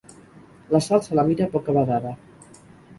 [0.71, 2.17] La Sal se la mira bocabadada.